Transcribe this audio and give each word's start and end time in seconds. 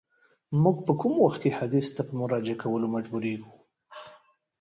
موږ 0.63 0.77
په 0.87 0.93
کوم 1.01 1.13
وخت 1.19 1.39
کي 1.43 1.51
حدیث 1.59 1.87
ته 1.95 2.01
په 2.07 2.13
مراجعه 2.19 2.57
کولو 2.63 2.87
مجبوریږو؟ 2.95 3.51